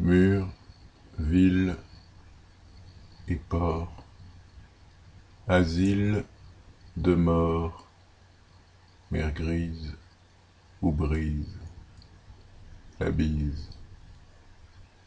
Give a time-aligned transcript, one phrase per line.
[0.00, 0.48] Murs,
[1.20, 1.76] villes
[3.28, 4.04] et ports,
[5.46, 6.24] asile
[6.96, 7.86] de mort,
[9.12, 9.96] mer grise
[10.82, 11.60] où brise
[12.98, 13.70] la bise,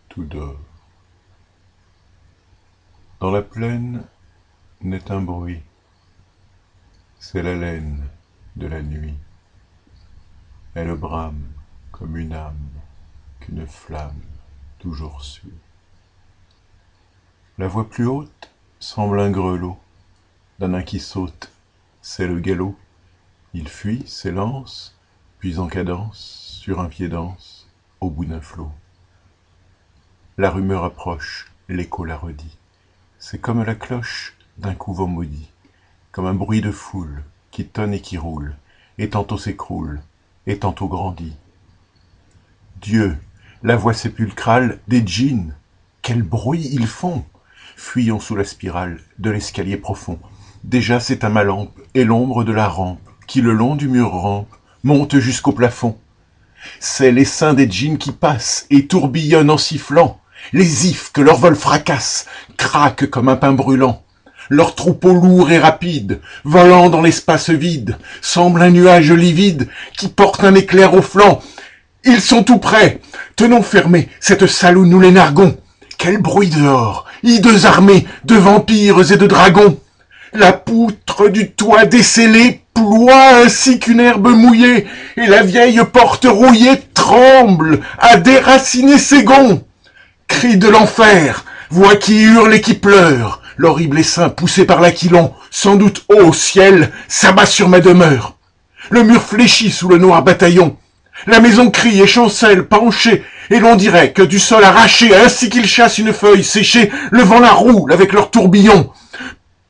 [0.08, 0.62] tout dort.
[3.20, 4.06] Dans la plaine
[4.80, 5.64] n'est un bruit,
[7.20, 8.08] c'est l'haleine
[8.56, 9.18] de la nuit.
[10.76, 11.52] Elle brame
[11.92, 12.70] comme une âme
[13.42, 14.37] qu'une flamme
[14.80, 15.54] toujours suit.
[17.58, 19.78] La voix plus haute semble un grelot
[20.60, 21.52] d'un nain qui saute,
[22.02, 22.76] c'est le galop.
[23.54, 24.96] Il fuit, s'élance,
[25.40, 27.68] puis en cadence, sur un pied danse,
[28.02, 28.72] au bout d'un flot.
[30.38, 32.58] La rumeur approche, l'écho la redit.
[33.20, 35.50] C'est comme la cloche d'un couvent maudit,
[36.12, 38.56] comme un bruit de foule qui tonne et qui roule,
[38.98, 40.02] et tantôt s'écroule,
[40.46, 41.36] et tantôt grandit.
[42.82, 43.18] Dieu,
[43.64, 45.56] la voix sépulcrale des djinns,
[46.02, 47.24] quel bruit ils font
[47.76, 50.20] Fuyons sous la spirale de l'escalier profond.
[50.64, 54.50] Déjà c'est ma lampe et l'ombre de la rampe qui le long du mur rampe
[54.84, 55.98] monte jusqu'au plafond.
[56.80, 60.20] C'est les seins des djinns qui passent et tourbillonnent en sifflant.
[60.54, 64.04] Les ifs que leur vol fracasse craquent comme un pain brûlant.
[64.50, 70.44] Leur troupeau lourd et rapide, volant dans l'espace vide, semble un nuage livide qui porte
[70.44, 71.42] un éclair au flanc.
[72.04, 73.02] Ils sont tout prêts.
[73.36, 75.58] Tenons fermés cette où nous les narguons.
[75.98, 79.80] Quel bruit dehors, hideuse armée de vampires et de dragons.
[80.34, 86.82] La poutre du toit décellé ploie ainsi qu'une herbe mouillée, et la vieille porte rouillée
[86.94, 89.64] tremble à déraciner ses gonds.
[90.28, 95.76] Cri de l'enfer, voix qui hurle et qui pleure, l'horrible essaim poussé par l'aquilon, sans
[95.76, 98.36] doute au ciel, s'abat sur ma demeure.
[98.90, 100.78] Le mur fléchit sous le noir bataillon.
[101.26, 105.68] La maison crie et chancelle, penchée, et l'on dirait que du sol arraché, ainsi qu'ils
[105.68, 108.92] chassent une feuille séchée, le vent la roule avec leur tourbillon.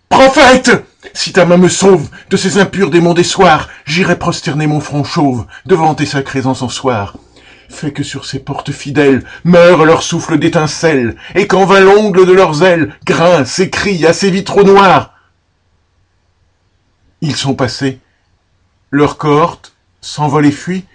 [0.09, 0.71] Prophète!
[1.13, 5.03] Si ta main me sauve de ces impurs démons des soirs, j'irai prosterner mon front
[5.03, 7.15] chauve devant tes sacrés encensoirs.
[7.69, 12.33] Fais que sur ces portes fidèles meure leur souffle d'étincelles, et qu'en vain l'ongle de
[12.33, 15.13] leurs ailes grince et crie à ces vitraux noirs.
[17.21, 17.99] Ils sont passés.
[18.91, 20.85] Leur cohorte s'envole et fuit,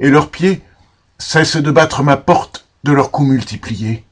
[0.00, 0.62] et leurs pieds
[1.18, 4.04] cessent de battre ma porte de leurs coups multipliés.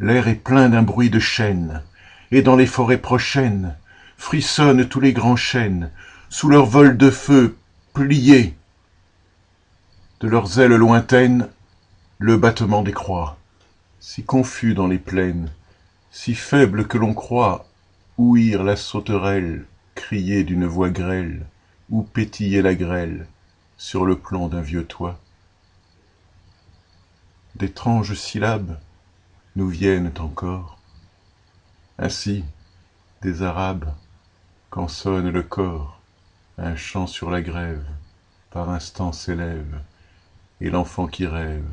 [0.00, 1.82] L'air est plein d'un bruit de chaînes,
[2.30, 3.76] et dans les forêts prochaines
[4.16, 5.90] frissonnent tous les grands chênes,
[6.30, 7.56] sous leur vol de feu
[7.92, 8.54] pliés.
[10.20, 11.48] De leurs ailes lointaines,
[12.18, 13.36] le battement des croix,
[14.00, 15.50] si confus dans les plaines,
[16.10, 17.66] si faible que l'on croit
[18.16, 19.64] ouïr la sauterelle
[19.94, 21.44] crier d'une voix grêle,
[21.90, 23.26] ou pétiller la grêle
[23.80, 25.18] sur le plan d'un vieux toit.
[27.56, 28.78] D'étranges syllabes
[29.56, 30.78] nous viennent encore,
[31.98, 32.44] ainsi
[33.22, 33.90] des Arabes,
[34.68, 35.98] quand sonne le corps,
[36.58, 37.86] un chant sur la grève,
[38.50, 39.80] par instant s'élève,
[40.60, 41.64] et l'enfant qui rêve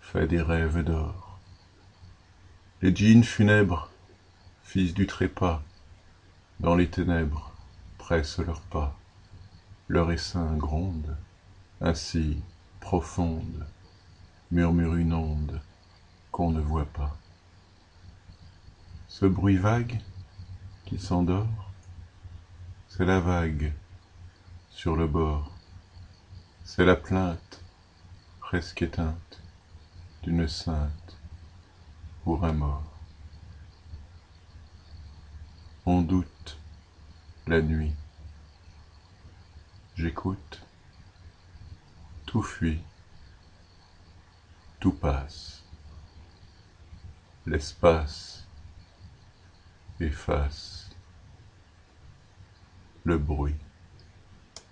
[0.00, 1.38] fait des rêves d'or.
[2.82, 3.90] Les djinns funèbres,
[4.64, 5.62] fils du trépas,
[6.58, 7.52] dans les ténèbres,
[7.96, 8.98] pressent leurs pas,
[9.86, 11.16] leur essaim gronde,
[11.80, 12.42] ainsi
[12.80, 13.66] profonde,
[14.50, 15.60] murmure une onde
[16.32, 17.16] qu'on ne voit pas.
[19.06, 20.00] Ce bruit vague
[20.84, 21.70] qui s'endort,
[22.88, 23.72] c'est la vague
[24.70, 25.52] sur le bord,
[26.64, 27.62] c'est la plainte
[28.40, 29.40] presque éteinte
[30.22, 31.16] d'une sainte
[32.24, 32.92] pour un mort.
[35.86, 36.58] On doute
[37.46, 37.94] la nuit,
[39.96, 40.60] j'écoute,
[42.28, 42.82] tout fuit,
[44.80, 45.64] tout passe,
[47.46, 48.46] l'espace
[49.98, 50.90] efface
[53.04, 53.56] le bruit.